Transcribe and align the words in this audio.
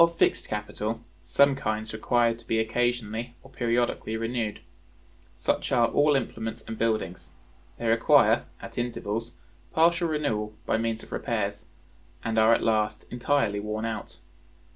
Of 0.03 0.17
fixed 0.17 0.47
capital, 0.49 1.01
some 1.21 1.55
kinds 1.55 1.93
require 1.93 2.33
to 2.33 2.47
be 2.47 2.57
occasionally 2.57 3.35
or 3.43 3.51
periodically 3.51 4.17
renewed. 4.17 4.59
Such 5.35 5.71
are 5.71 5.89
all 5.89 6.15
implements 6.15 6.63
and 6.63 6.75
buildings: 6.75 7.33
they 7.77 7.85
require, 7.87 8.45
at 8.59 8.79
intervals, 8.79 9.33
partial 9.73 10.07
renewal 10.07 10.55
by 10.65 10.77
means 10.77 11.03
of 11.03 11.11
repairs, 11.11 11.67
and 12.23 12.39
are 12.39 12.51
at 12.51 12.63
last 12.63 13.05
entirely 13.11 13.59
worn 13.59 13.85
out. 13.85 14.17